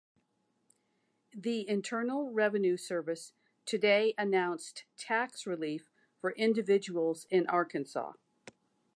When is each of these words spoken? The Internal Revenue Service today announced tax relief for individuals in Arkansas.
The 1.35 1.69
Internal 1.69 2.31
Revenue 2.33 2.75
Service 2.75 3.33
today 3.67 4.15
announced 4.17 4.85
tax 4.97 5.45
relief 5.45 5.91
for 6.19 6.31
individuals 6.31 7.27
in 7.29 7.45
Arkansas. 7.45 8.13